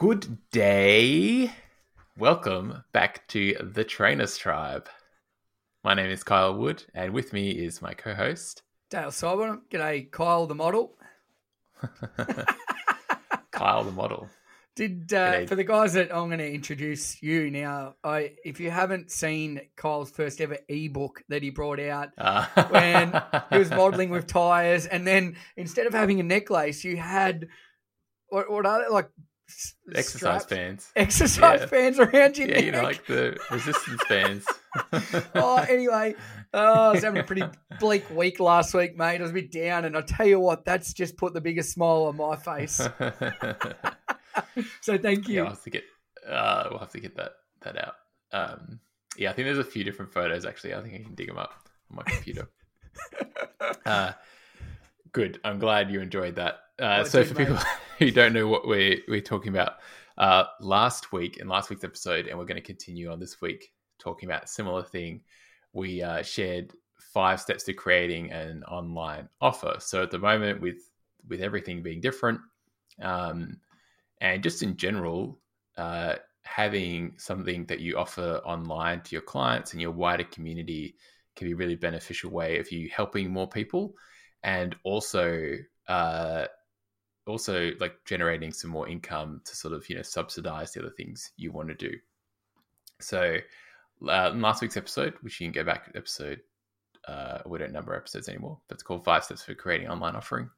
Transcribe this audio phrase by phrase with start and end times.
[0.00, 1.52] Good day.
[2.16, 4.88] Welcome back to the Trainers Tribe.
[5.84, 9.60] My name is Kyle Wood, and with me is my co host, Dale Cyber.
[9.70, 10.96] G'day, Kyle the model.
[13.50, 14.30] Kyle the model.
[14.74, 18.70] Did uh, for the guys that I'm going to introduce you now, I if you
[18.70, 22.46] haven't seen Kyle's first ever ebook that he brought out uh.
[22.70, 23.22] when
[23.52, 27.48] he was modeling with tires, and then instead of having a necklace, you had
[28.30, 29.10] what, what are they like
[29.94, 31.66] exercise bands, exercise yeah.
[31.66, 32.64] bands around your yeah, neck.
[32.64, 34.46] you know, like the resistance bands.
[35.34, 36.14] oh, anyway,
[36.54, 37.44] oh, I was having a pretty
[37.78, 39.18] bleak week last week, mate.
[39.18, 41.72] I was a bit down, and I tell you what, that's just put the biggest
[41.72, 42.76] smile on my face.
[44.80, 45.36] so thank you.
[45.36, 45.84] Yeah, I'll have to get.
[46.28, 47.94] Uh, we'll have to get that that out.
[48.32, 48.80] Um,
[49.16, 50.44] yeah, I think there's a few different photos.
[50.44, 52.48] Actually, I think I can dig them up on my computer.
[53.86, 54.12] uh,
[55.12, 55.40] good.
[55.44, 56.60] I'm glad you enjoyed that.
[56.80, 57.58] Uh, so, for people
[57.98, 59.74] who don't know what we're we're talking about,
[60.18, 63.72] uh, last week in last week's episode, and we're going to continue on this week
[63.98, 65.22] talking about a similar thing.
[65.72, 69.76] We uh, shared five steps to creating an online offer.
[69.78, 70.90] So at the moment, with
[71.28, 72.40] with everything being different,
[73.02, 73.58] um,
[74.20, 75.38] and just in general,
[75.76, 80.96] uh, having something that you offer online to your clients and your wider community
[81.36, 83.94] can be a really beneficial way of you helping more people
[84.42, 85.56] and also
[85.88, 86.46] uh,
[87.26, 91.32] also like generating some more income to sort of you know subsidize the other things
[91.36, 91.92] you want to do
[93.00, 93.36] so
[94.08, 96.40] uh, last week's episode which you can go back episode
[97.08, 100.48] uh, we don't number episodes anymore it's called five steps for creating online offering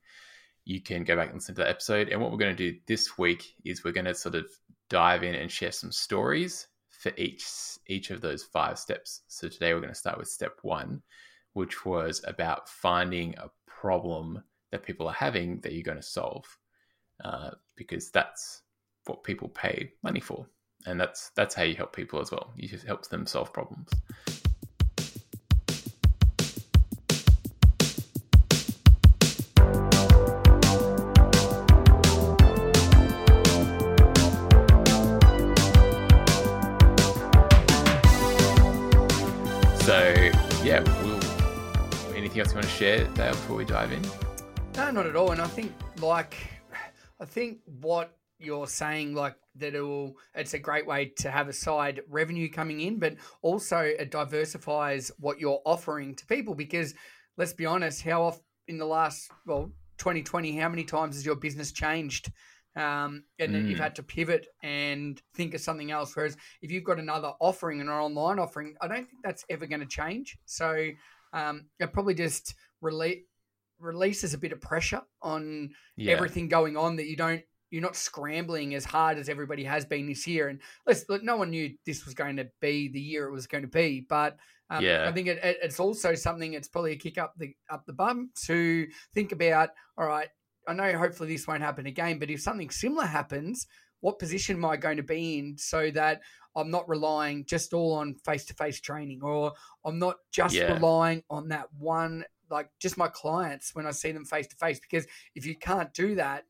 [0.65, 2.09] you can go back and listen to that episode.
[2.09, 4.47] And what we're going to do this week is we're going to sort of
[4.89, 7.45] dive in and share some stories for each
[7.89, 9.23] each of those five steps.
[9.29, 11.03] So today we're going to start with step one,
[11.55, 16.45] which was about finding a problem that people are having that you're going to solve,
[17.23, 18.62] uh, because that's
[19.06, 20.47] what people pay money for,
[20.87, 22.53] and that's that's how you help people as well.
[22.56, 23.91] You just help them solve problems.
[39.83, 39.99] So
[40.62, 41.21] yeah, we'll
[42.16, 44.31] anything else you want to share, there before we dive in?
[44.82, 45.31] No, not at all.
[45.31, 46.34] And I think, like,
[47.20, 51.47] I think what you're saying, like, that it will, it's a great way to have
[51.47, 56.94] a side revenue coming in, but also it diversifies what you're offering to people because
[57.37, 61.37] let's be honest, how often in the last, well, 2020, how many times has your
[61.37, 62.32] business changed?
[62.75, 63.69] Um, and then mm.
[63.69, 66.16] you've had to pivot and think of something else.
[66.16, 69.81] Whereas if you've got another offering, an online offering, I don't think that's ever going
[69.81, 70.37] to change.
[70.44, 70.88] So
[71.32, 73.22] um, it probably just rele-
[73.82, 76.12] releases a bit of pressure on yeah.
[76.12, 80.06] everything going on that you don't you're not scrambling as hard as everybody has been
[80.06, 80.48] this year.
[80.48, 83.47] And let's look, no one knew this was going to be the year it was
[83.47, 84.37] going to be, but
[84.69, 85.09] um, yeah.
[85.09, 86.53] I think it, it, it's also something.
[86.53, 89.71] It's probably a kick up the up the bum to think about.
[89.98, 90.28] All right,
[90.69, 93.66] I know hopefully this won't happen again, but if something similar happens,
[94.00, 96.21] what position am I going to be in so that
[96.54, 99.53] I'm not relying just all on face to face training, or
[99.84, 100.72] I'm not just yeah.
[100.72, 104.79] relying on that one, like just my clients when I see them face to face.
[104.79, 106.45] Because if you can't do that,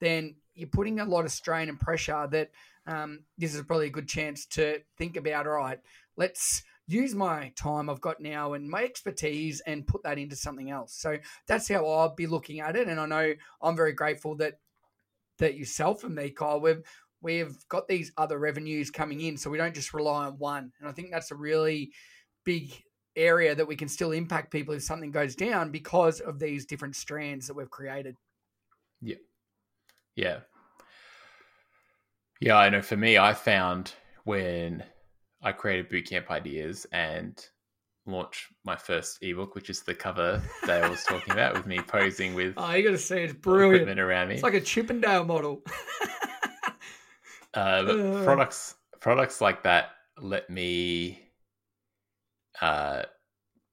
[0.00, 2.50] then you're putting a lot of strain and pressure that
[2.86, 5.46] um, this is probably a good chance to think about.
[5.46, 5.80] All right,
[6.16, 10.70] let's use my time I've got now and my expertise and put that into something
[10.70, 10.94] else.
[10.94, 12.88] So that's how I'll be looking at it.
[12.88, 14.54] And I know I'm very grateful that
[15.38, 16.82] that yourself and me, Kyle, we've
[17.20, 20.72] we've got these other revenues coming in, so we don't just rely on one.
[20.80, 21.92] And I think that's a really
[22.44, 22.72] big
[23.18, 26.96] area that we can still impact people if something goes down because of these different
[26.96, 28.16] strands that we've created.
[29.00, 29.16] Yeah.
[30.16, 30.40] Yeah.
[32.40, 33.92] Yeah, I know for me, I found
[34.24, 34.84] when
[35.42, 37.44] I created bootcamp ideas and
[38.06, 42.34] launched my first ebook, which is the cover Dale was talking about with me posing
[42.34, 42.54] with.
[42.56, 44.34] Oh, you got to see it's brilliant around me.
[44.34, 45.62] It's like a Chippendale model.
[47.54, 48.24] Uh, uh.
[48.24, 51.28] products products like that let me
[52.60, 53.02] uh,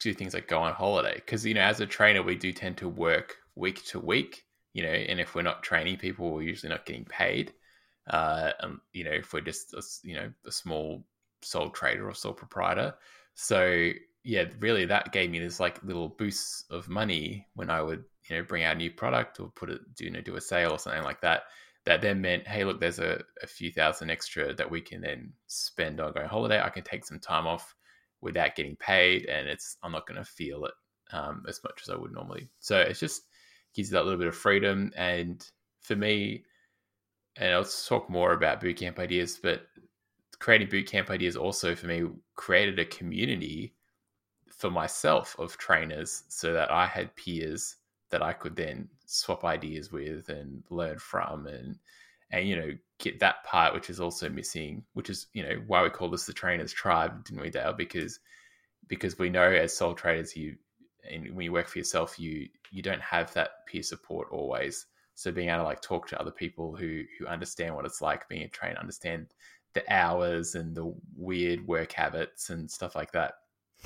[0.05, 2.77] do things like go on holiday because you know as a trainer we do tend
[2.77, 6.69] to work week to week you know and if we're not training people we're usually
[6.69, 7.53] not getting paid
[8.11, 11.03] uh, and you know if we're just a, you know a small
[11.41, 12.93] sole trader or sole proprietor
[13.33, 13.89] so
[14.23, 18.35] yeah really that gave me this like little boosts of money when i would you
[18.35, 20.71] know bring out a new product or put it do you know do a sale
[20.71, 21.43] or something like that
[21.85, 25.31] that then meant, hey, look, there's a, a few thousand extra that we can then
[25.47, 26.59] spend on going holiday.
[26.59, 27.75] I can take some time off
[28.21, 30.73] without getting paid, and it's I'm not going to feel it
[31.11, 32.49] um, as much as I would normally.
[32.59, 33.23] So it's just
[33.73, 34.91] gives you that little bit of freedom.
[34.95, 35.45] And
[35.81, 36.43] for me,
[37.37, 39.67] and I'll talk more about bootcamp ideas, but
[40.39, 42.03] creating bootcamp ideas also for me
[42.35, 43.73] created a community
[44.49, 47.77] for myself of trainers so that I had peers
[48.09, 51.77] that I could then swap ideas with and learn from and
[52.31, 55.83] and you know get that part which is also missing which is you know why
[55.83, 57.73] we call this the trainers tribe didn't we Dale?
[57.73, 58.19] Because
[58.87, 60.55] because we know as sole traders you
[61.09, 64.87] and when you work for yourself you you don't have that peer support always.
[65.13, 68.27] So being able to like talk to other people who who understand what it's like
[68.27, 69.27] being a trainer understand
[69.73, 73.33] the hours and the weird work habits and stuff like that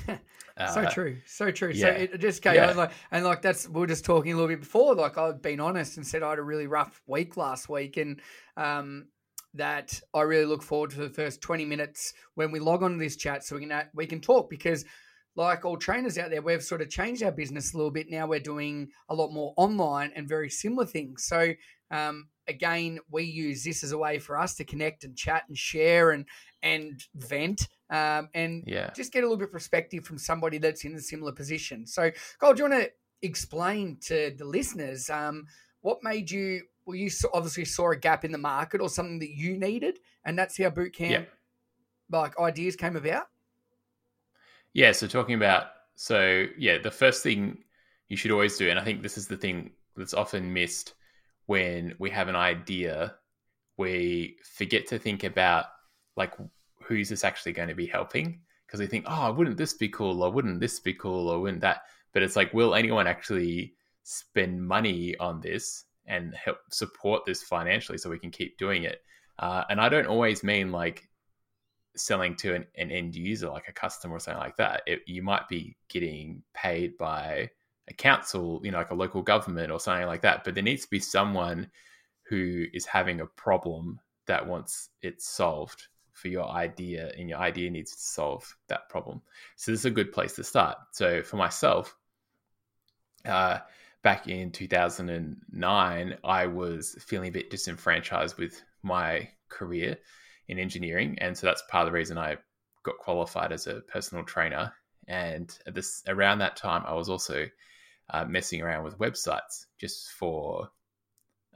[0.06, 1.72] so uh, true, so true.
[1.74, 1.86] yeah.
[1.86, 2.72] So it just came Yeah.
[2.72, 4.94] like, and like that's we were just talking a little bit before.
[4.94, 8.20] Like I've been honest and said I had a really rough week last week, and
[8.56, 9.08] um,
[9.54, 12.98] that I really look forward to the first twenty minutes when we log on to
[12.98, 14.84] this chat, so we can we can talk because.
[15.36, 18.10] Like all trainers out there, we've sort of changed our business a little bit.
[18.10, 21.24] Now we're doing a lot more online and very similar things.
[21.24, 21.52] So,
[21.90, 25.56] um, again, we use this as a way for us to connect and chat and
[25.56, 26.26] share and
[26.62, 30.84] and vent um, and yeah just get a little bit of perspective from somebody that's
[30.84, 31.86] in a similar position.
[31.86, 32.90] So, Kyle, do you want to
[33.22, 35.46] explain to the listeners um,
[35.80, 36.62] what made you?
[36.86, 40.38] Well, you obviously saw a gap in the market or something that you needed, and
[40.38, 41.28] that's how boot camp
[42.10, 43.26] like ideas came about.
[44.72, 47.58] Yeah, so talking about so yeah, the first thing
[48.08, 50.94] you should always do, and I think this is the thing that's often missed
[51.50, 53.12] when we have an idea,
[53.76, 55.64] we forget to think about
[56.16, 56.32] like
[56.80, 60.22] who's this actually going to be helping because we think, oh, wouldn't this be cool,
[60.22, 61.82] or wouldn't this be cool, or wouldn't that?
[62.12, 63.74] But it's like, will anyone actually
[64.04, 69.02] spend money on this and help support this financially so we can keep doing it?
[69.40, 71.08] Uh, and I don't always mean like
[71.96, 75.24] selling to an, an end user like a customer or something like that it, you
[75.24, 77.50] might be getting paid by
[77.90, 80.82] a council you know like a local government or something like that but there needs
[80.82, 81.70] to be someone
[82.28, 87.70] who is having a problem that wants it solved for your idea and your idea
[87.70, 89.20] needs to solve that problem
[89.56, 91.96] so this is a good place to start so for myself
[93.26, 93.58] uh,
[94.02, 99.96] back in 2009 i was feeling a bit disenfranchised with my career
[100.50, 102.36] in engineering, and so that's part of the reason I
[102.82, 104.72] got qualified as a personal trainer.
[105.06, 107.46] And this around that time, I was also
[108.12, 110.68] uh, messing around with websites just for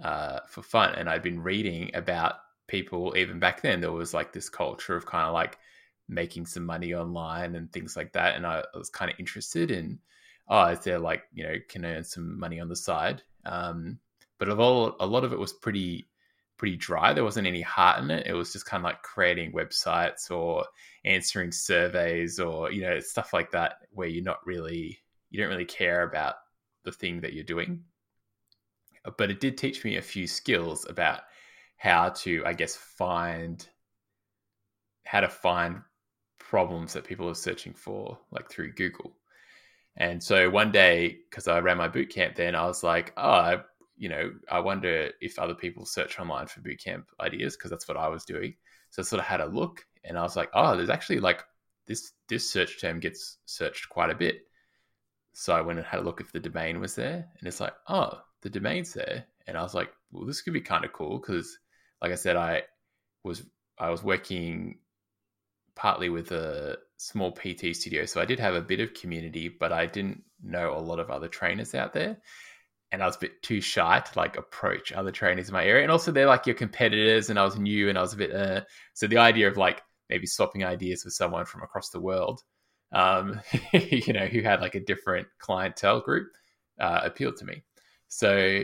[0.02, 2.34] uh, for fun, and I'd been reading about
[2.66, 3.80] people even back then.
[3.80, 5.58] There was like this culture of kind of like
[6.08, 9.70] making some money online and things like that, and I, I was kind of interested
[9.70, 9.98] in
[10.48, 13.22] oh, is there like you know can earn some money on the side?
[13.46, 13.98] Um,
[14.38, 16.08] but of all, a lot of it was pretty
[16.56, 17.12] pretty dry.
[17.12, 18.26] There wasn't any heart in it.
[18.26, 20.64] It was just kind of like creating websites or
[21.04, 24.98] answering surveys or you know stuff like that where you're not really
[25.30, 26.36] you don't really care about
[26.84, 27.84] the thing that you're doing.
[29.18, 31.20] But it did teach me a few skills about
[31.76, 33.66] how to, I guess, find
[35.06, 35.82] how to find
[36.38, 39.16] problems that people are searching for, like through Google.
[39.96, 43.30] And so one day, because I ran my boot camp then, I was like, oh,
[43.30, 43.60] I
[43.96, 47.96] you know, I wonder if other people search online for bootcamp ideas because that's what
[47.96, 48.54] I was doing.
[48.90, 51.44] So I sort of had a look and I was like, oh, there's actually like
[51.86, 54.42] this this search term gets searched quite a bit.
[55.34, 57.74] So I went and had a look if the domain was there, and it's like,
[57.88, 61.18] oh, the domain's there, and I was like, well, this could be kind of cool
[61.18, 61.58] because,
[62.00, 62.62] like I said, I
[63.24, 63.44] was
[63.78, 64.78] I was working
[65.74, 69.72] partly with a small PT studio, so I did have a bit of community, but
[69.72, 72.18] I didn't know a lot of other trainers out there
[72.94, 75.82] and I was a bit too shy to like approach other trainers in my area.
[75.82, 78.32] And also they're like your competitors and I was new and I was a bit
[78.32, 78.62] uh
[78.94, 82.40] so the idea of like maybe swapping ideas with someone from across the world,
[82.94, 83.40] um,
[83.72, 86.28] you know, who had like a different clientele group,
[86.80, 87.62] uh, appealed to me.
[88.08, 88.62] So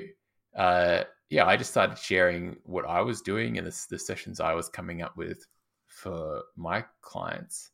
[0.57, 4.53] uh yeah, I just started sharing what I was doing and the, the sessions I
[4.53, 5.47] was coming up with
[5.87, 7.71] for my clients.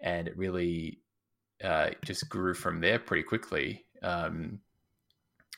[0.00, 1.00] And it really
[1.62, 3.84] uh, just grew from there pretty quickly.
[4.02, 4.60] Um,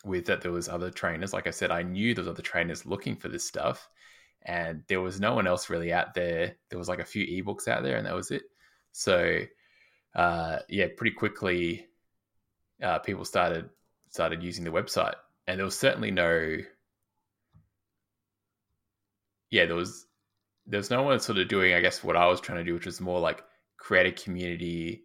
[0.04, 2.84] with that there was other trainers like i said i knew there was other trainers
[2.84, 3.88] looking for this stuff
[4.42, 7.68] and there was no one else really out there there was like a few ebooks
[7.68, 8.42] out there and that was it
[8.92, 9.38] so
[10.14, 11.87] uh, yeah pretty quickly
[12.83, 13.68] uh, people started
[14.11, 15.14] started using the website.
[15.47, 16.59] And there was certainly no
[19.50, 20.06] yeah there was
[20.66, 22.73] there was no one sort of doing i guess what i was trying to do
[22.75, 23.44] which was more like
[23.76, 25.04] create a community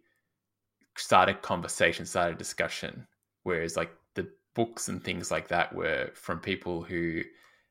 [0.96, 3.06] start a conversation start a discussion.
[3.42, 7.22] Whereas like the books and things like that were from people who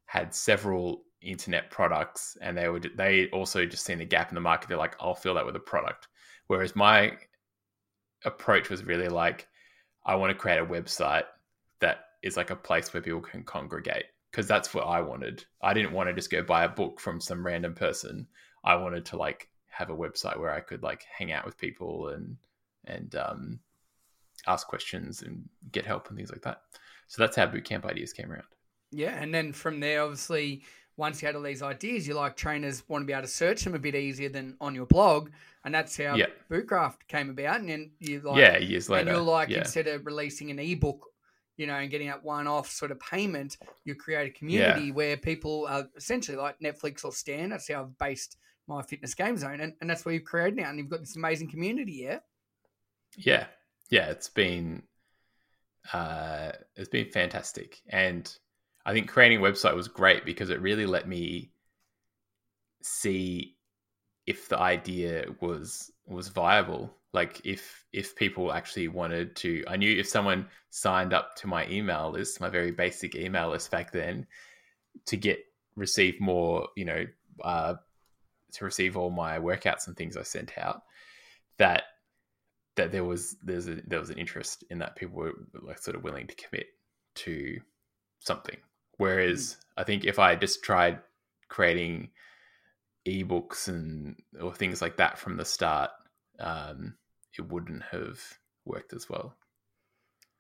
[0.05, 4.41] had several internet products and they would they also just seen the gap in the
[4.41, 4.69] market.
[4.69, 6.07] They're like i'll fill that with a product.
[6.47, 7.17] Whereas my
[8.25, 9.47] approach was really like
[10.05, 11.23] i want to create a website
[11.79, 15.45] that is like a place where people can congregate because that's what I wanted.
[15.61, 18.27] I didn't want to just go buy a book from some random person.
[18.63, 22.09] I wanted to like have a website where I could like hang out with people
[22.09, 22.37] and
[22.85, 23.59] and um,
[24.47, 26.61] ask questions and get help and things like that.
[27.07, 28.43] So that's how bootcamp ideas came around.
[28.91, 30.63] Yeah, and then from there, obviously,
[30.99, 33.63] once you had all these ideas, you like trainers want to be able to search
[33.63, 35.29] them a bit easier than on your blog,
[35.63, 36.27] and that's how Yeah.
[36.51, 37.61] Bootcraft came about.
[37.61, 39.07] And then you like, yeah, years later.
[39.07, 39.59] and you're like, yeah.
[39.59, 41.05] instead of releasing an ebook,
[41.55, 45.65] you know, and getting that one-off sort of payment, you create a community where people
[45.69, 47.49] are essentially like Netflix or Stan.
[47.49, 48.37] That's how I've based
[48.67, 51.15] my fitness game zone, and, and that's where you've created now, and you've got this
[51.15, 51.93] amazing community.
[51.93, 52.19] Yeah,
[53.17, 53.45] yeah
[53.89, 54.83] yeah it's been
[55.93, 58.37] uh it's been fantastic and
[58.85, 61.51] i think creating a website was great because it really let me
[62.81, 63.55] see
[64.25, 69.97] if the idea was was viable like if if people actually wanted to i knew
[69.97, 74.25] if someone signed up to my email list my very basic email list back then
[75.05, 75.39] to get
[75.75, 77.05] receive more you know
[77.43, 77.73] uh
[78.51, 80.83] to receive all my workouts and things i sent out
[81.57, 81.83] that
[82.79, 85.97] that there was there's a, there was an interest in that people were like sort
[85.97, 86.67] of willing to commit
[87.13, 87.59] to
[88.19, 88.55] something.
[88.99, 90.99] Whereas I think if I just tried
[91.47, 92.09] creating
[93.07, 95.89] ebooks and or things like that from the start,
[96.39, 96.95] um,
[97.37, 98.19] it wouldn't have
[98.65, 99.35] worked as well.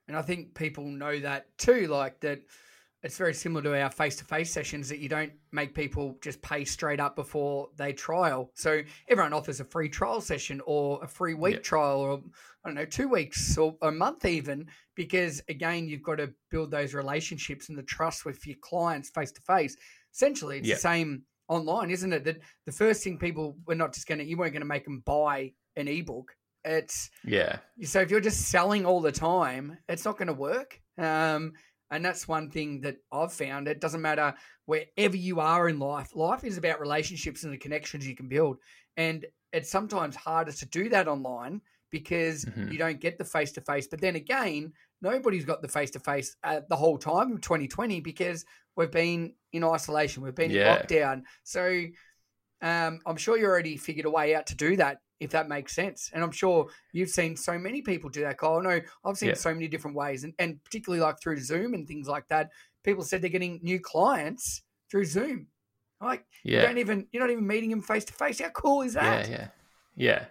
[0.09, 1.87] and I think people know that too.
[1.87, 2.41] Like that,
[3.03, 6.99] it's very similar to our face-to-face sessions that you don't make people just pay straight
[6.99, 8.51] up before they trial.
[8.55, 11.61] So everyone offers a free trial session or a free week Yeah.
[11.61, 12.21] trial or
[12.65, 16.71] I don't know two weeks or a month even because again you've got to build
[16.71, 19.77] those relationships and the trust with your clients face-to-face.
[20.13, 20.75] Essentially, it's Yeah.
[20.75, 22.25] the same online, isn't it?
[22.25, 24.83] That the first thing people we're not just going to you weren't going to make
[24.83, 26.35] them buy an ebook.
[26.65, 30.81] It's Yeah, so if you're just selling all the time, it's not going to work.
[30.97, 31.53] Um,
[31.91, 33.67] and that's one thing that I've found.
[33.67, 34.33] It doesn't matter
[34.65, 36.15] wherever you are in life.
[36.15, 38.57] Life is about relationships and the connections you can build.
[38.97, 42.71] And it's sometimes harder to do that online because Mhm.
[42.71, 43.87] you don't get the face to face.
[43.87, 48.45] But then again, nobody's got the face to face the whole time in 2020 because
[48.75, 50.75] we've been in isolation, we've been Yeah.
[50.75, 51.23] in lockdown.
[51.43, 51.85] So
[52.61, 55.75] um, I'm sure you already figured a way out to do that, if that makes
[55.75, 56.09] sense.
[56.13, 58.61] And I'm sure you've seen so many people do that, Kyle.
[58.61, 59.35] No, I've seen Yeah.
[59.35, 62.51] so many different ways, and, and particularly like through Zoom and things like that.
[62.83, 65.47] People said they're getting new clients through Zoom.
[66.01, 66.61] Like you yeah.
[66.61, 68.39] don't even you're not even meeting them face to face.
[68.39, 69.29] How cool is Yeah, that?
[69.29, 69.47] yeah,
[69.95, 70.25] yeah,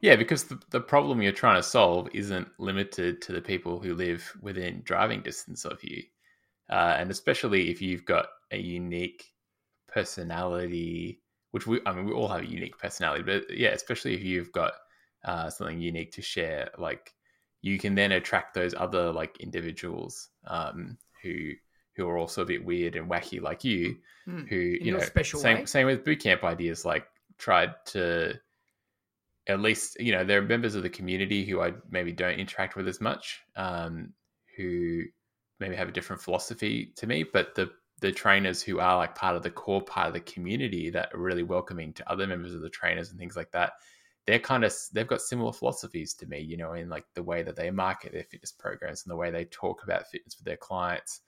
[0.00, 0.16] yeah.
[0.16, 4.36] Because the the problem you're trying to solve isn't limited to the people who live
[4.42, 6.02] within driving distance of you,
[6.70, 9.32] uh, and especially if you've got a unique
[9.86, 11.20] personality,
[11.56, 14.52] which we I mean we all have a unique personality, but yeah, especially if you've
[14.52, 14.74] got
[15.24, 17.14] uh, something unique to share, like
[17.62, 21.52] you can then attract those other like individuals um, who
[21.96, 23.96] who are also a bit weird and wacky like you
[24.26, 24.44] Hmm.
[24.50, 25.64] who you know special same way.
[25.64, 27.06] same with bootcamp ideas like
[27.38, 28.38] tried to
[29.46, 32.76] at least you know there are members of the community who I maybe don't interact
[32.76, 34.12] with as much um,
[34.58, 35.04] who
[35.58, 39.36] maybe have a different philosophy to me but the the trainers who are like part
[39.36, 42.60] of the core part of the community that are really welcoming to other members of
[42.60, 43.72] the trainers and things like that
[44.26, 47.42] they're kind of they've got similar philosophies to me you know in like the way
[47.42, 50.56] that they market their fitness programs and the way they talk about fitness with their
[50.56, 51.20] clients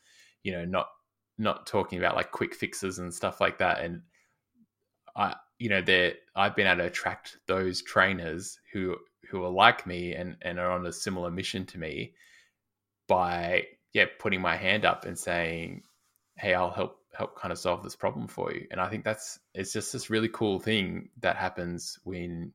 [0.42, 0.88] you know not
[1.38, 3.80] not talking about like quick fixes and stuff like that.
[3.80, 4.02] And
[5.16, 8.96] i you know they i've been able to attract those trainers who
[9.28, 12.14] who are like me and and are on a similar mission to me
[13.08, 15.82] by yeah putting my hand up and saying
[16.38, 18.66] hey i'll help help kind of solve this problem for you.
[18.70, 22.52] And i think that's it's just this really cool thing that happens when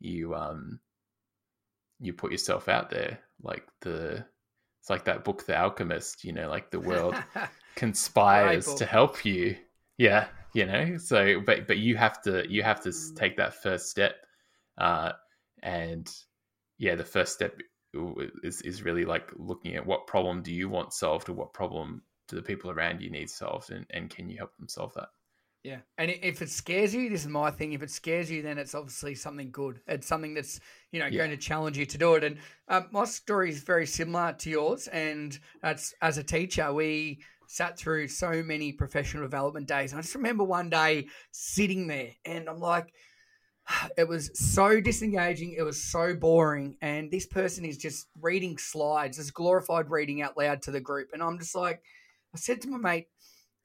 [0.00, 0.80] you um
[2.00, 3.18] you put yourself out there.
[3.42, 4.24] Like the
[4.80, 7.22] it's like that book the alchemist you know like the world
[7.76, 9.56] conspires to help you.
[9.98, 13.14] Yeah you know so but but you have to you have to Mm.
[13.14, 14.16] take that first step
[14.78, 15.12] uh
[15.62, 16.12] and
[16.78, 17.56] yeah the first step
[18.42, 22.02] is is really like looking at what problem do you want solved or what problem
[22.30, 25.08] do the people around you need solved and, and can you help them solve that
[25.62, 25.80] Yeah.
[25.98, 27.74] And if it scares you, this is my thing.
[27.74, 29.80] If it scares you, then it's obviously something good.
[29.86, 30.58] It's something that's,
[30.90, 31.18] you know, Yeah.
[31.18, 32.24] going to challenge you to do it.
[32.24, 34.88] And um, my story is very similar to yours.
[34.88, 39.92] And that's as a teacher, we sat through so many professional development days.
[39.92, 42.94] And I just remember one day sitting there and I'm like,
[43.98, 45.54] it was so disengaging.
[45.58, 46.76] It was so boring.
[46.80, 51.10] And this person is just reading slides, this glorified reading out loud to the group.
[51.12, 51.82] And I'm just like,
[52.34, 53.08] I said to my mate,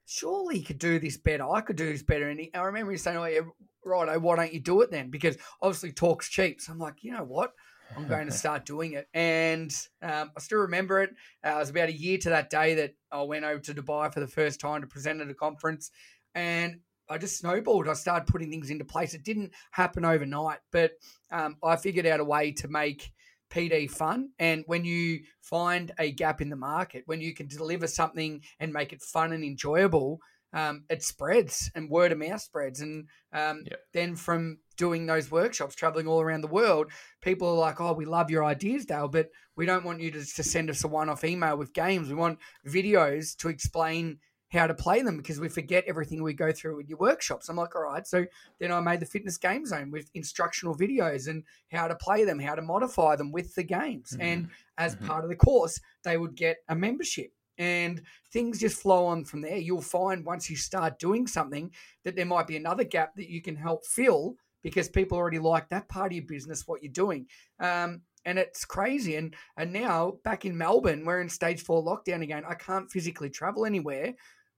[0.06, 1.48] surely you could do this better.
[1.48, 2.28] I could do this better.
[2.28, 3.40] And he, I remember him saying, oh, yeah,
[3.84, 5.10] righto, why don't you do it then?
[5.10, 6.60] Because obviously talk's cheap.
[6.60, 7.52] So I'm like, you know what?
[7.96, 9.08] I'm going to start doing it.
[9.14, 11.10] And um, I still remember it.
[11.44, 14.12] Uh, it was about a year to that day that I went over to Dubai
[14.12, 15.90] for the first time to present at a conference.
[16.34, 17.88] And I just snowballed.
[17.88, 19.14] I started putting things into place.
[19.14, 20.92] It didn't happen overnight, but
[21.30, 23.12] um, I figured out a way to make
[23.50, 24.30] PD fun.
[24.38, 28.72] And when you find a gap in the market, when you can deliver something and
[28.72, 30.20] make it fun and enjoyable,
[30.52, 32.80] um, it spreads and word of mouth spreads.
[32.80, 33.80] And um, yep.
[33.92, 38.04] then from doing those workshops, traveling all around the world, people are like, oh, we
[38.04, 41.08] love your ideas, Dale, but we don't want you to, to send us a one
[41.08, 42.08] off email with games.
[42.08, 44.18] We want videos to explain
[44.50, 47.48] how to play them because we forget everything we go through in your workshops.
[47.48, 48.06] I'm like, all right.
[48.06, 48.24] So
[48.60, 52.38] then I made the fitness game zone with instructional videos and how to play them,
[52.38, 54.10] how to modify them with the games.
[54.12, 54.22] Mm-hmm.
[54.22, 54.48] And
[54.78, 55.06] as mm-hmm.
[55.06, 57.32] part of the course, they would get a membership.
[57.58, 59.56] And things just flow on from there.
[59.56, 61.70] You'll find once you start doing something
[62.04, 65.68] that there might be another gap that you can help fill because people already like
[65.70, 67.26] that part of your business, what you're doing.
[67.58, 69.16] Um, and it's crazy.
[69.16, 72.42] And and now back in Melbourne, we're in stage four lockdown again.
[72.46, 74.14] I can't physically travel anywhere.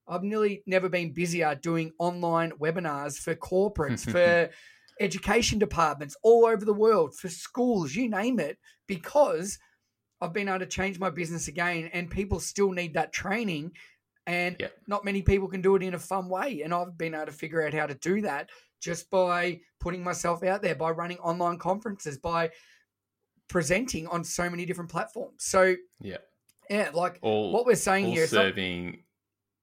[0.08, 4.50] I've nearly never been busier doing online webinars for corporates, for
[5.00, 9.58] education departments all over the world, for schools, you name it, because
[10.20, 13.72] I've been able to change my business again and people still need that training.
[14.26, 14.74] And yep.
[14.86, 16.62] not many people can do it in a fun way.
[16.62, 18.50] And I've been able to figure out how to do that
[18.80, 22.50] just by putting myself out there, by running online conferences, by
[23.48, 25.44] presenting on so many different platforms.
[25.44, 26.18] So, yeah.
[26.68, 28.98] Yeah, like all, what we're saying all here, serving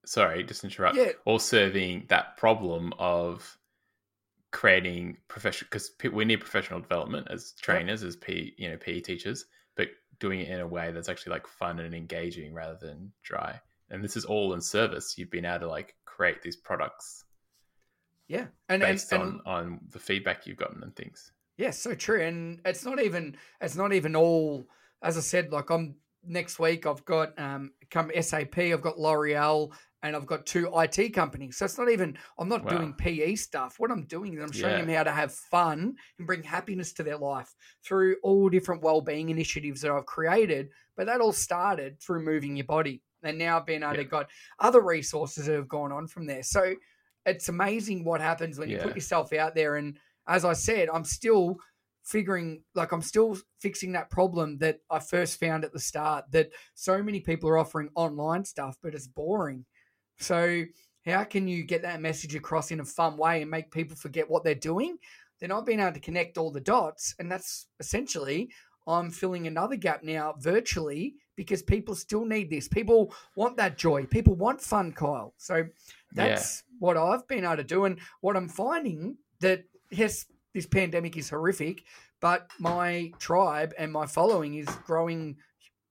[0.05, 0.95] sorry, just interrupt.
[0.95, 1.11] Yeah.
[1.25, 3.57] Or serving that problem of
[4.51, 9.45] creating professional because we need professional development as trainers, as P you know PE teachers,
[9.75, 13.59] but doing it in a way that's actually like fun and engaging rather than dry.
[13.89, 15.15] And this is all in service.
[15.17, 17.25] You've been able to like create these products.
[18.27, 21.31] Yeah, and based and, and, on on the feedback you've gotten and things.
[21.57, 22.21] Yeah, so true.
[22.21, 24.67] And it's not even it's not even all.
[25.03, 25.95] As I said, like I'm
[26.27, 26.85] next week.
[26.85, 28.57] I've got um, come SAP.
[28.57, 29.71] I've got L'Oreal
[30.05, 31.57] and I've got two IT companies.
[31.57, 32.77] So it's not even, I'm not wow.
[32.77, 33.75] doing PE stuff.
[33.77, 34.85] What I'm doing is I'm showing yeah.
[34.85, 39.29] them how to have fun and bring happiness to their life through all different well-being
[39.29, 40.69] initiatives that I've created.
[40.95, 43.01] But that all started through moving your body.
[43.23, 44.03] And now I've been able yeah.
[44.03, 46.43] to got other resources that have gone on from there.
[46.43, 46.75] So
[47.25, 49.77] it's amazing what happens when you put yourself out there.
[49.77, 51.57] And as I said, I'm still
[52.03, 56.51] figuring like I'm still fixing that problem that I first found at the start that
[56.75, 59.65] so many people are offering online stuff, but it's boring.
[60.17, 60.63] So,
[61.05, 64.29] how can you get that message across in a fun way and make people forget
[64.29, 64.97] what they're doing?
[65.39, 68.49] Then I've been able to connect all the dots, and that's essentially
[68.87, 72.67] I'm filling another gap now virtually because people still need this.
[72.67, 74.05] People want that joy.
[74.05, 75.33] People want fun, Kyle.
[75.37, 75.65] So
[76.13, 76.75] that's yeah.
[76.79, 77.85] what I've been able to do.
[77.85, 81.83] And what I'm finding that, yes, this pandemic is horrific,
[82.21, 85.35] but my tribe and my following is growing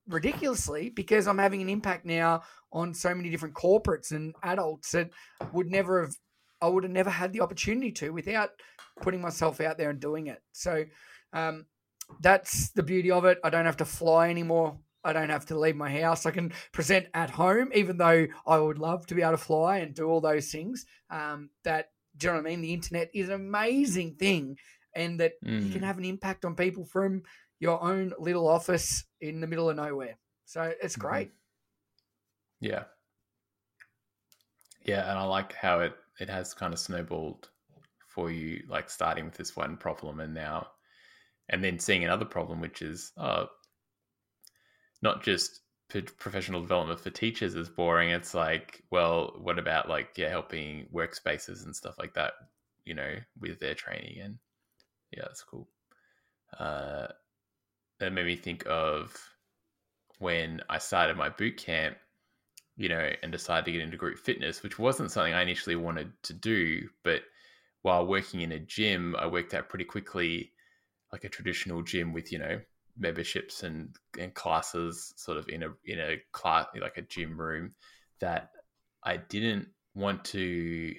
[0.09, 5.11] ridiculously because I'm having an impact now on so many different corporates and adults that
[5.53, 6.15] would never have
[6.61, 8.51] I would have never had the opportunity to without
[9.03, 10.41] putting myself out there and doing it.
[10.53, 10.85] So
[11.35, 11.67] um,
[12.21, 13.39] that's the beauty of it.
[13.45, 14.79] I don't have to fly anymore.
[15.05, 16.25] I don't have to leave my house.
[16.25, 19.79] I can present at home, even though I would love to be able to fly
[19.79, 20.87] and do all those things.
[21.11, 22.63] Um, that do you know what I mean?
[22.63, 24.57] The internet is an amazing thing,
[24.95, 25.67] and that mm.
[25.67, 25.87] you can mm.
[25.87, 27.23] have an impact on people from
[27.61, 30.19] your own little office in the middle of nowhere.
[30.45, 31.09] So it's mm-hmm.
[31.09, 31.33] great.
[32.61, 32.85] Yeah.
[34.85, 37.49] Yeah, and I like how it it has kind of snowballed
[38.07, 40.69] for you, like starting with this one problem and now
[41.49, 43.47] and then seeing another problem, which is uh,
[45.03, 45.61] not just
[46.17, 48.11] professional development for teachers is boring.
[48.11, 52.33] It's like, well, what about like yeah, helping workspaces and stuff like that,
[52.85, 54.39] you know, with their training and
[55.13, 55.69] yeah, that's cool.
[56.59, 57.09] Uh,
[58.01, 59.17] that made me think of
[60.19, 61.97] when I started my boot camp,
[62.77, 66.13] you know, and decided to get into group fitness, which wasn't something I initially wanted
[66.25, 66.89] to do.
[67.03, 67.23] But
[67.83, 70.53] while working in a gym, I worked out pretty quickly,
[71.13, 72.61] like a traditional gym with, you know,
[72.99, 77.75] memberships and, and classes sort of in a in a class like a gym room
[78.21, 78.51] that
[79.03, 80.95] I didn't want to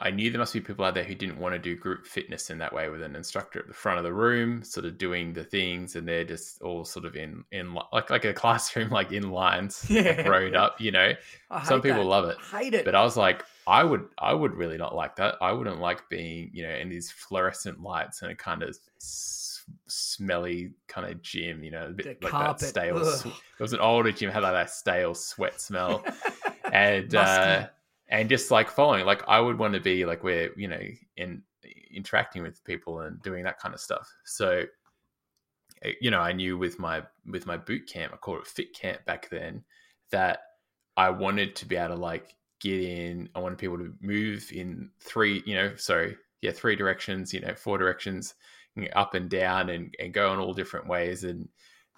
[0.00, 2.50] I knew there must be people out there who didn't want to do group fitness
[2.50, 5.32] in that way with an instructor at the front of the room, sort of doing
[5.32, 9.12] the things, and they're just all sort of in in like like a classroom, like
[9.12, 10.02] in lines, yeah.
[10.02, 10.80] like rowed up.
[10.80, 11.12] You know,
[11.64, 12.08] some people that.
[12.08, 12.36] love it.
[12.52, 15.36] I hate it, but I was like, I would I would really not like that.
[15.40, 18.76] I wouldn't like being you know in these fluorescent lights and a kind of
[19.86, 21.64] smelly kind of gym.
[21.64, 22.60] You know, a bit the like carpet.
[22.60, 23.04] that stale.
[23.04, 26.04] Sw- it was an older gym had like that stale sweat smell,
[26.72, 27.14] and.
[27.14, 27.66] uh
[28.08, 30.80] and just like following like i would want to be like where you know
[31.16, 31.42] in
[31.90, 34.62] interacting with people and doing that kind of stuff so
[35.82, 38.72] eh, you know, I knew with my with my boot camp, I called it Fit
[38.74, 39.64] Camp back then,
[40.10, 40.40] that
[40.96, 43.28] I wanted to be able to like get in.
[43.34, 47.54] I wanted people to move in three, you know, sorry, yeah, three directions, you know,
[47.54, 48.34] four directions,
[48.94, 51.48] up and down, and and go in all different ways, and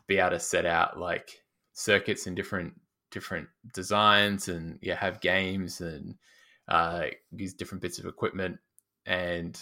[0.07, 1.42] be able to set out like
[1.73, 2.73] circuits in different
[3.11, 6.16] different designs, and yeah, have games and
[6.68, 8.59] uh, use different bits of equipment,
[9.07, 9.61] and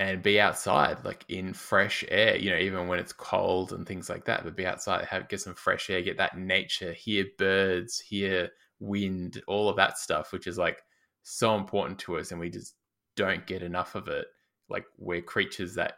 [0.00, 4.10] and be outside like in fresh air you know even when it's cold and things
[4.10, 8.00] like that but be outside have get some fresh air get that nature hear birds
[8.00, 10.82] hear wind all of that stuff which is like
[11.22, 12.74] so important to us and we just
[13.16, 14.26] don't get enough of it.
[14.68, 15.94] Like we're creatures that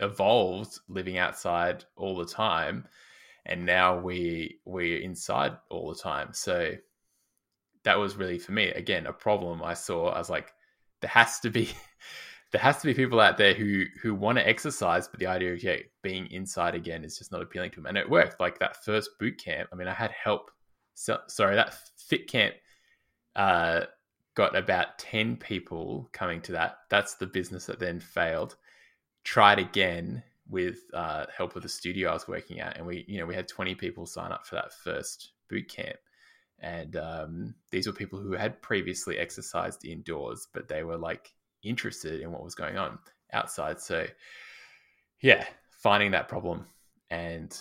[0.00, 2.86] evolved living outside all the time
[3.46, 6.72] and now we we're inside all the time so
[7.84, 10.52] that was really for me again a problem i saw i was like
[11.00, 11.70] there has to be
[12.52, 15.52] there has to be people out there who who want to exercise, but the idea
[15.52, 17.86] of yeah being inside again is just not appealing to them.
[17.86, 18.40] And it worked.
[18.40, 19.68] Like that first boot camp.
[19.72, 20.50] I mean, I had help.
[20.94, 22.54] So, sorry, that fit camp
[23.34, 23.82] uh,
[24.34, 26.78] got about ten people coming to that.
[26.88, 28.56] That's the business that then failed.
[29.24, 33.18] Tried again with uh, help of the studio I was working at, and we you
[33.18, 35.96] know we had twenty people sign up for that first boot camp.
[36.58, 42.20] And um, these were people who had previously exercised indoors, but they were like interested
[42.20, 42.98] in what was going on
[43.32, 43.78] outside.
[43.80, 44.06] So,
[45.20, 46.66] yeah, finding that problem
[47.10, 47.56] and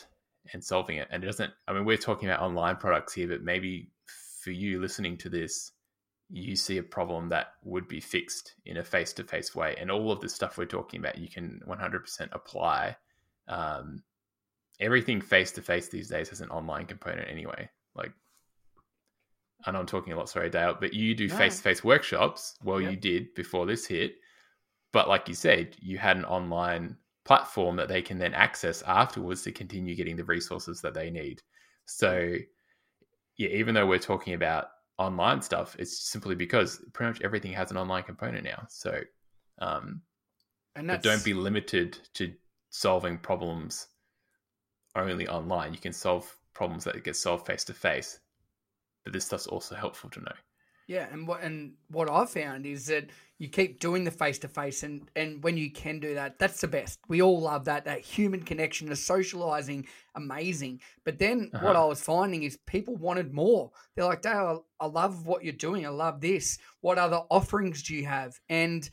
[0.53, 1.07] and solving it.
[1.11, 1.51] And it doesn't.
[1.67, 3.89] I mean, we're talking about online products here, but maybe
[4.41, 5.71] for you listening to this,
[6.29, 9.75] you see a problem that would be fixed in a face to face way.
[9.79, 12.95] And all of the stuff we're talking about, you can 100% apply.
[13.47, 14.03] Um,
[14.79, 17.69] everything face to face these days has an online component anyway.
[17.95, 18.11] Like
[19.65, 22.55] I know I'm talking a lot, sorry, Dale, but you do face to face workshops.
[22.63, 22.91] Well, yep.
[22.91, 24.15] you did before this hit.
[24.91, 29.41] But like you said, you had an online platform that they can then access afterwards
[29.43, 31.41] to continue getting the resources that they need.
[31.85, 32.35] So,
[33.37, 37.71] yeah, even though we're talking about online stuff, it's simply because pretty much everything has
[37.71, 38.65] an online component now.
[38.69, 38.99] So,
[39.59, 40.01] um,
[40.75, 42.33] and but don't be limited to
[42.69, 43.87] solving problems
[44.95, 45.73] only online.
[45.73, 48.19] You can solve problems that get solved face to face
[49.05, 50.35] but this stuff's also helpful to know.
[50.87, 54.47] Yeah, and what and what I've found is that you keep doing the face to
[54.47, 56.99] face, and and when you can do that, that's the best.
[57.07, 60.81] We all love that that human connection, the socializing, amazing.
[61.03, 61.65] But then uh-huh.
[61.65, 63.71] what I was finding is people wanted more.
[63.95, 65.87] They're like, Dale, I love what you're doing.
[65.87, 66.59] I love this.
[66.81, 68.39] What other offerings do you have?
[68.47, 68.87] And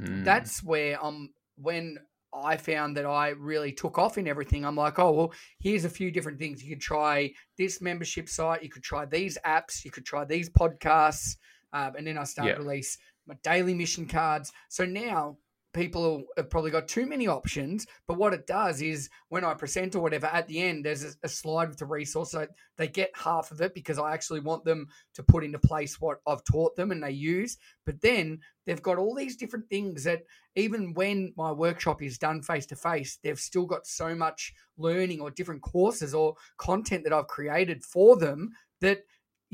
[0.00, 0.24] mm.
[0.24, 1.98] that's where I'm when
[2.34, 4.64] I found that I really took off in everything.
[4.64, 6.62] I'm like, oh, well, here's a few different things.
[6.62, 8.62] You could try this membership site.
[8.62, 9.84] You could try these apps.
[9.84, 11.36] You could try these podcasts.
[11.72, 12.58] Um, and then I started yeah.
[12.58, 14.52] release my daily mission cards.
[14.68, 15.38] So now
[15.74, 17.86] people have probably got too many options.
[18.06, 21.08] But what it does is when I present or whatever, at the end, there's a,
[21.24, 22.30] a slide with the resource.
[22.30, 22.46] So
[22.78, 26.18] they get half of it because I actually want them to put into place what
[26.26, 27.58] I've taught them and they use.
[27.84, 30.22] But then they've got all these different things that
[30.54, 35.20] even when my workshop is done face to face, they've still got so much learning
[35.20, 39.00] or different courses or content that I've created for them that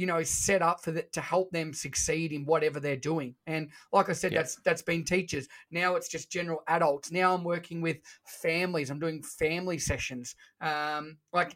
[0.01, 3.35] you know set up for that to help them succeed in whatever they're doing.
[3.47, 4.39] And like i said yeah.
[4.39, 5.47] that's that's been teachers.
[5.71, 7.13] Now it's just general adults.
[7.13, 8.89] Now i'm working with families.
[8.89, 10.35] I'm doing family sessions.
[10.63, 11.55] Um like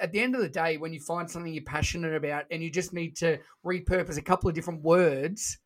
[0.00, 2.70] at the end of the day when you find something you're passionate about and you
[2.70, 5.58] just need to repurpose a couple of different words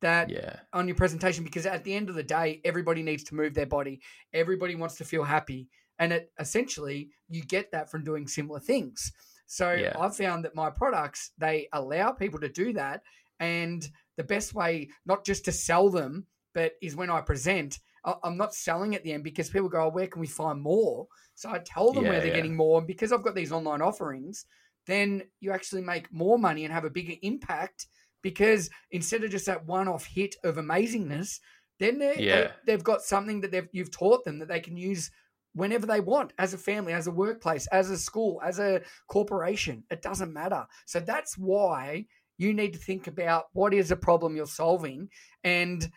[0.00, 0.56] that yeah.
[0.72, 3.64] on your presentation because at the end of the day everybody needs to move their
[3.66, 4.00] body.
[4.34, 5.68] Everybody wants to feel happy.
[6.00, 9.12] And it essentially you get that from doing similar things
[9.50, 9.96] so yeah.
[9.98, 13.02] I've found that my products, they allow people to do that.
[13.40, 13.84] And
[14.16, 17.80] the best way, not just to sell them, but is when I present,
[18.22, 21.08] I'm not selling at the end because people go, oh, where can we find more?
[21.34, 22.36] So I tell them yeah, where they're yeah.
[22.36, 22.78] getting more.
[22.78, 24.46] And because I've got these online offerings,
[24.86, 27.88] then you actually make more money and have a bigger impact
[28.22, 31.40] because instead of just that one off hit of amazingness,
[31.80, 32.52] then yeah.
[32.66, 35.10] they, have got something that they've, you've taught them that they can use
[35.54, 39.84] whenever they want as a family, as a workplace, as a school, as a corporation.
[39.90, 40.66] It doesn't matter.
[40.86, 42.06] So that's why
[42.38, 45.08] you need to think about what is a problem you're solving
[45.44, 45.90] and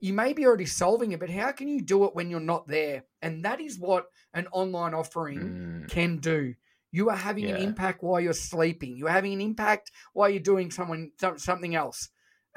[0.00, 2.68] you may be already solving it, but how can you do it when you're not
[2.68, 3.04] there?
[3.20, 5.90] And that is what an online offering mm.
[5.90, 6.54] can do.
[6.92, 7.56] You are having yeah.
[7.56, 8.96] an impact while you're sleeping.
[8.96, 12.08] You're having an impact while you're doing someone something else.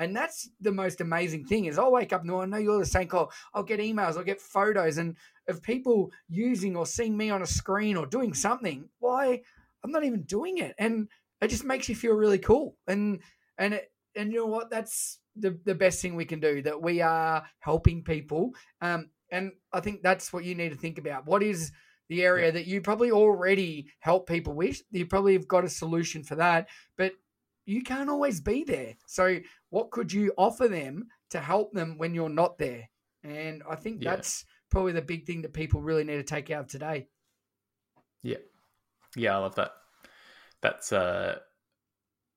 [0.02, 2.86] And that's the most amazing thing is I'll wake up and I know you're the
[2.86, 3.32] same Kyle.
[3.54, 5.16] I'll get emails, I'll get photos and
[5.48, 8.90] of people using or seeing me on a screen or doing something.
[8.98, 9.42] Why
[9.84, 10.74] I'm not even doing it.
[10.80, 11.08] And
[11.40, 12.76] it just makes you feel really cool.
[12.88, 13.20] And
[13.60, 14.72] and it, and you know what?
[14.72, 16.64] That's the the best thing we can do.
[16.64, 18.54] That we are helping people.
[18.82, 21.28] Um, and I think that's what you need to think about.
[21.28, 21.72] What is
[22.10, 22.52] the area yeah.
[22.52, 24.82] that you probably already help people with.
[24.92, 27.14] You probably have got a solution for that, but
[27.66, 28.96] you can't always be there.
[29.08, 32.90] So, what could you offer them to help them when you're not there?
[33.24, 34.12] And I think yeah.
[34.12, 37.08] that's probably the big thing that people really need to take out of today.
[38.24, 38.38] Yeah.
[39.16, 39.72] Yeah, I love that.
[40.62, 41.40] That's uh,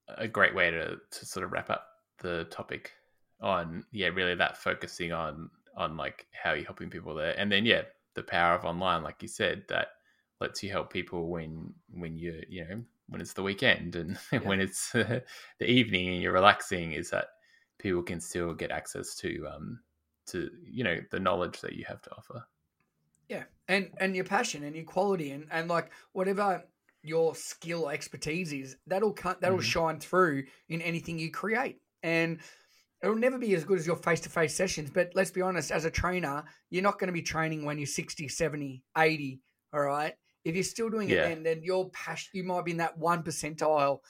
[0.09, 1.87] a great way to, to sort of wrap up
[2.19, 2.93] the topic
[3.41, 7.35] on, yeah, really that focusing on on like how you're helping people there.
[7.39, 7.83] And then yeah,
[8.15, 9.89] the power of online, like you said, that
[10.41, 14.39] lets you help people when when you're, you know when it's the weekend and yeah.
[14.41, 15.23] when it's the
[15.61, 17.27] evening and you're relaxing is that
[17.79, 19.79] people can still get access to um
[20.27, 22.45] to you know the knowledge that you have to offer
[23.29, 26.65] yeah and and your passion and your quality and and like whatever
[27.03, 29.65] your skill or expertise is that'll cut that'll mm-hmm.
[29.65, 32.39] shine through in anything you create and
[33.03, 35.91] it'll never be as good as your face-to-face sessions but let's be honest as a
[35.91, 39.41] trainer you're not going to be training when you're 60 70 80
[39.75, 40.15] all right
[40.45, 41.25] if you're still doing yeah.
[41.25, 44.01] it then then your passion you might be in that one percentile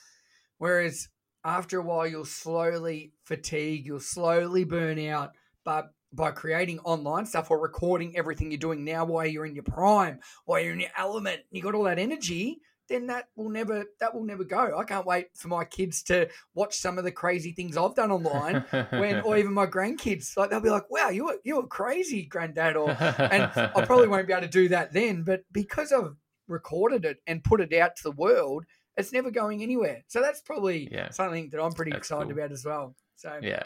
[0.57, 1.09] whereas
[1.43, 5.31] after a while you'll slowly fatigue you'll slowly burn out
[5.63, 9.63] but by creating online stuff or recording everything you're doing now while you're in your
[9.63, 13.85] prime, while you're in your element, you got all that energy, then that will never
[13.99, 14.77] that will never go.
[14.77, 18.11] I can't wait for my kids to watch some of the crazy things I've done
[18.11, 20.37] online when or even my grandkids.
[20.37, 24.07] Like they'll be like, Wow, you were you were crazy, granddad or and I probably
[24.07, 26.15] won't be able to do that then, but because I've
[26.47, 28.65] recorded it and put it out to the world,
[28.97, 30.03] it's never going anywhere.
[30.07, 31.09] So that's probably yeah.
[31.09, 32.37] something that I'm pretty that's excited cool.
[32.39, 32.95] about as well.
[33.15, 33.63] So yeah.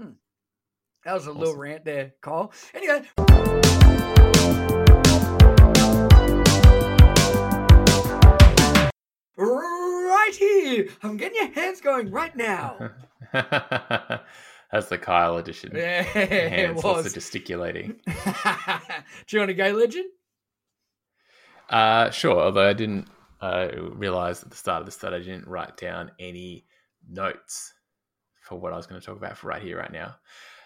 [0.00, 0.12] Hmm.
[1.04, 1.40] That was a awesome.
[1.40, 2.52] little rant there, Kyle.
[2.74, 3.02] Anyway.
[9.36, 10.88] Right here.
[11.02, 12.90] I'm getting your hands going right now.
[14.72, 15.72] That's the Kyle edition.
[15.74, 17.12] Yeah, hands it was.
[17.12, 17.96] gesticulating.
[18.06, 18.12] Do
[19.30, 20.06] you want to go, Legend?
[21.70, 22.40] Uh, sure.
[22.40, 23.08] Although I didn't
[23.40, 26.66] uh, realize at the start of this that I didn't write down any
[27.08, 27.72] notes
[28.42, 30.16] for what I was going to talk about for right here, right now.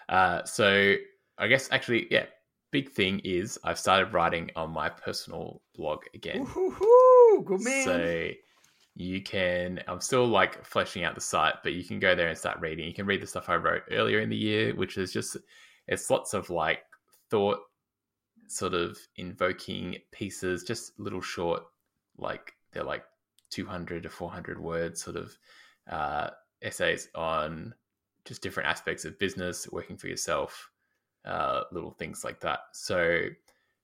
[0.09, 0.95] Uh, so
[1.37, 2.25] I guess actually, yeah,
[2.71, 6.47] big thing is I've started writing on my personal blog again.
[6.57, 7.85] Ooh, good man.
[7.85, 8.29] So
[8.95, 12.37] you can, I'm still like fleshing out the site, but you can go there and
[12.37, 12.87] start reading.
[12.87, 15.37] You can read the stuff I wrote earlier in the year, which is just,
[15.87, 16.79] it's lots of like
[17.29, 17.59] thought
[18.47, 21.63] sort of invoking pieces, just little short,
[22.17, 23.03] like they're like
[23.49, 25.37] 200 to 400 words sort of
[25.89, 26.29] uh,
[26.61, 27.73] essays on
[28.25, 30.69] just different aspects of business, working for yourself,
[31.25, 32.59] uh, little things like that.
[32.73, 33.27] So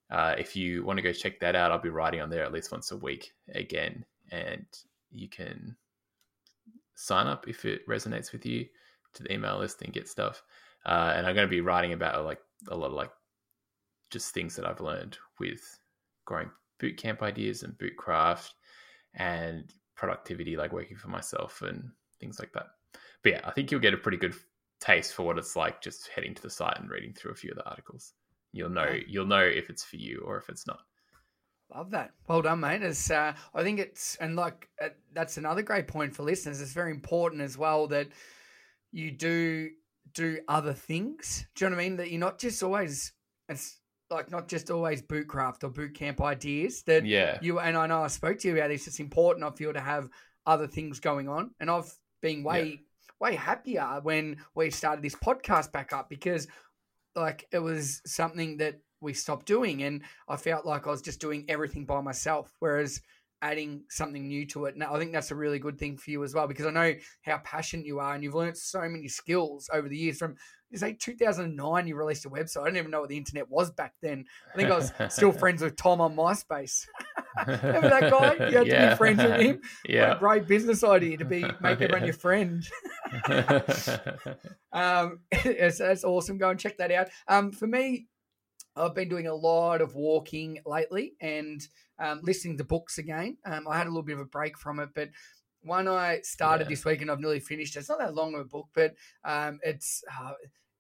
[0.09, 2.51] uh, if you want to go check that out, I'll be writing on there at
[2.51, 4.65] least once a week again, and
[5.11, 5.75] you can
[6.95, 8.65] sign up if it resonates with you
[9.13, 10.43] to the email list and get stuff.
[10.85, 13.11] Uh, and I'm going to be writing about like a lot of like
[14.11, 15.61] just things that I've learned with
[16.25, 18.49] growing boot camp ideas and bootcraft
[19.15, 22.67] and productivity, like working for myself and things like that
[23.23, 24.35] but yeah, I think you'll get a pretty good
[24.79, 27.51] taste for what it's like just heading to the site and reading through a few
[27.51, 28.13] of the articles.
[28.51, 30.79] You'll know you'll know if it's for you or if it's not.
[31.73, 32.11] Love that.
[32.27, 32.81] Well done, mate.
[32.81, 36.59] It's, uh, I think it's, and like, uh, that's another great point for listeners.
[36.59, 38.09] It's very important as well that
[38.91, 39.69] you do
[40.13, 41.45] do other things.
[41.55, 41.95] Do you know what I mean?
[41.95, 43.13] That you're not just always,
[43.47, 43.79] it's
[44.11, 46.83] like not just always bootcraft or boot camp ideas.
[46.83, 48.81] That yeah, you and I know I spoke to you about this.
[48.81, 50.09] It's just important I feel to have
[50.45, 52.75] other things going on, and I've been way yeah
[53.21, 56.47] way happier when we started this podcast back up because
[57.15, 61.21] like it was something that we stopped doing and I felt like I was just
[61.21, 62.53] doing everything by myself.
[62.59, 62.99] Whereas
[63.41, 64.77] adding something new to it.
[64.77, 66.93] Now, I think that's a really good thing for you as well because I know
[67.23, 70.17] how passionate you are and you've learned so many skills over the years.
[70.17, 70.35] From
[70.69, 72.61] you say 2009, you released a website.
[72.61, 74.25] I didn't even know what the internet was back then.
[74.53, 76.85] I think I was still friends with Tom on MySpace.
[77.47, 78.31] Remember that guy?
[78.51, 78.85] You had yeah.
[78.85, 79.61] to be friends with him.
[79.87, 82.63] Yeah, what a great business idea to be make everyone your friend.
[84.73, 86.37] um, it's, that's awesome.
[86.37, 87.07] Go and check that out.
[87.27, 88.07] Um, for me,
[88.75, 91.61] I've been doing a lot of walking lately and
[91.99, 93.37] um, listening to books again.
[93.45, 95.09] Um, I had a little bit of a break from it, but
[95.61, 96.69] one I started yeah.
[96.69, 97.75] this week and I've nearly finished.
[97.75, 100.33] It's not that long of a book, but um, it's uh,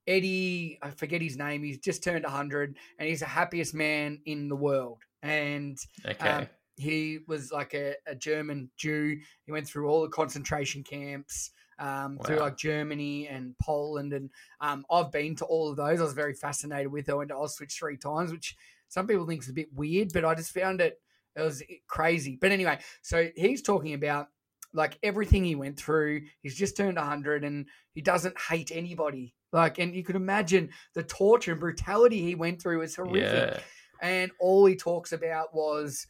[0.07, 0.79] Eddie.
[0.81, 1.63] I forget his name.
[1.63, 4.99] He's just turned 100 and he's the happiest man in the world.
[5.21, 6.29] And okay.
[6.29, 9.19] Um, he was like a, a German Jew.
[9.45, 11.51] He went through all the concentration camps
[11.81, 12.25] um, wow.
[12.25, 14.13] through like Germany and Poland.
[14.13, 14.29] And
[14.61, 15.99] um, I've been to all of those.
[15.99, 17.11] I was very fascinated with it.
[17.11, 18.55] I went to Auschwitz three times, which
[18.87, 21.01] some people think is a bit weird, but I just found it,
[21.35, 22.37] it was crazy.
[22.39, 24.27] But anyway, so he's talking about
[24.73, 26.21] like everything he went through.
[26.41, 29.33] He's just turned 100 and he doesn't hate anybody.
[29.51, 33.55] Like, and you could imagine the torture and brutality he went through was horrific.
[33.55, 33.59] Yeah.
[34.01, 36.07] and all he talks about was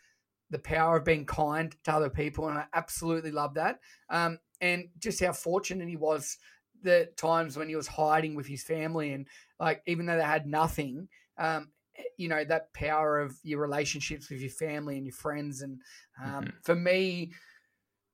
[0.51, 3.79] the power of being kind to other people, and I absolutely love that.
[4.09, 6.37] Um, and just how fortunate he was
[6.83, 9.27] the times when he was hiding with his family, and
[9.59, 11.71] like even though they had nothing, um,
[12.17, 15.81] you know that power of your relationships with your family and your friends, and
[16.23, 16.53] um, Mhm.
[16.63, 17.33] for me.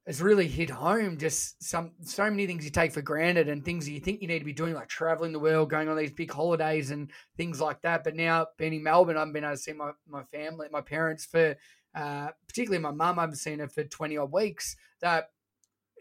[0.09, 1.17] It's really hit home.
[1.17, 4.29] Just some so many things you take for granted, and things that you think you
[4.29, 7.59] need to be doing, like traveling the world, going on these big holidays, and things
[7.59, 8.05] like that.
[8.05, 11.25] But now being in Melbourne, I've been able to see my, my family, my parents
[11.25, 11.57] for
[11.93, 13.19] uh, particularly my mum.
[13.19, 14.77] I haven't seen her for twenty odd weeks.
[15.01, 15.31] That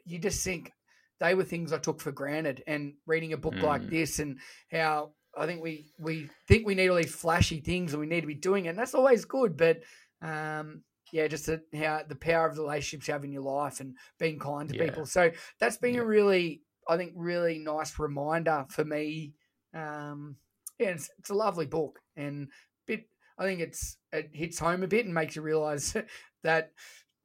[0.06, 0.72] you just think
[1.20, 2.62] they were things I took for granted.
[2.66, 3.90] And reading a book like Mm.
[3.90, 4.38] this, and
[4.70, 8.22] how I think we we think we need all these flashy things, and we need
[8.22, 9.56] to be doing it, and that's always good.
[9.56, 9.82] But
[10.22, 13.80] um, yeah, just the, how the power of the relationships you have in your life
[13.80, 14.84] and being kind to Yeah.
[14.86, 15.06] people.
[15.06, 16.00] So that's been Yeah.
[16.00, 19.34] a really, I think, really nice reminder for me.
[19.74, 20.36] Um,
[20.78, 22.48] yeah, it's, it's a lovely book, and
[22.86, 23.08] bit.
[23.38, 25.94] I think it's it hits home a bit and makes you realize
[26.42, 26.72] that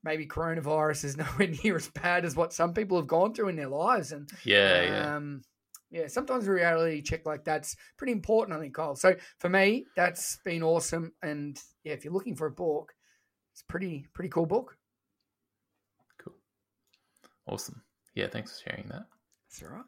[0.04, 3.56] maybe coronavirus is nowhere near as bad as what some people have gone through in
[3.56, 5.16] their lives, and Yeah, yeah.
[5.16, 5.42] um,
[5.90, 8.96] yeah, sometimes a reality check like that's pretty important, I think, Kyle.
[8.96, 11.12] So for me, that's been awesome.
[11.22, 12.94] And yeah, if you're looking for a book,
[13.52, 14.78] it's a pretty pretty cool book.
[16.18, 16.36] Cool.
[17.46, 17.82] Awesome.
[18.16, 19.06] Yeah, thanks for sharing that.
[19.50, 19.86] That's all right.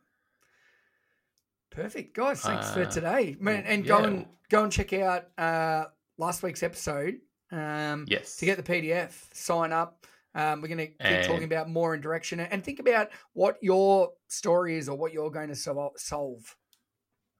[1.71, 2.41] Perfect, guys.
[2.41, 3.63] Thanks for Uh, today, man.
[3.65, 5.85] And go and go and check out uh,
[6.17, 7.19] last week's episode.
[7.53, 8.35] Um, Yes.
[8.37, 10.05] to get the PDF, sign up.
[10.35, 13.57] Um, we're going to keep And- talking about more in direction and think about what
[13.61, 16.55] your story is or what you're going to sol- solve.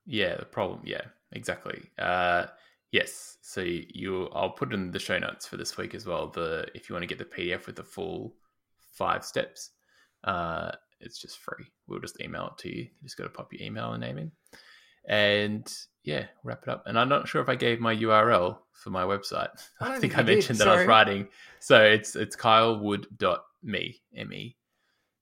[0.06, 0.82] Yeah, the problem.
[0.86, 1.89] Yeah, exactly.
[1.97, 2.47] Uh,
[2.91, 3.38] yes.
[3.41, 6.28] So you, I'll put in the show notes for this week as well.
[6.28, 8.36] The if you want to get the PDF with the full
[8.91, 9.71] five steps,
[10.26, 11.65] uh, it's just free.
[11.88, 12.84] We'll just email it to you.
[12.84, 14.32] You just got to pop your email and name in,
[15.06, 15.72] and
[16.04, 16.84] yeah, wrap it up.
[16.86, 19.50] And I'm not sure if I gave my URL for my website.
[19.80, 21.28] I I, think I you did, mentioned that I was writing.
[21.60, 24.58] So it's it's kylewood.me, me,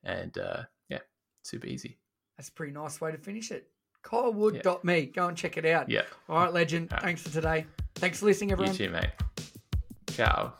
[0.04, 1.00] and uh, yeah,
[1.44, 2.00] super easy.
[2.38, 3.68] That's a pretty nice way to finish it.
[4.04, 5.06] Kylewood.me.
[5.08, 5.90] Go and check it out.
[5.90, 6.92] Yeah, All right, legend.
[6.92, 7.04] All right.
[7.04, 7.68] Thanks for today.
[7.96, 8.74] Thanks for listening, everyone.
[8.74, 9.12] you too, mate.
[10.10, 10.54] Ciao.